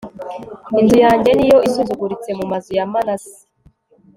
inzu 0.79 0.97
yanjye 1.05 1.31
ni 1.33 1.45
yo 1.51 1.57
isuzuguritse 1.67 2.29
mu 2.39 2.45
mazu 2.51 2.71
ya 2.77 2.85
manase 2.91 3.37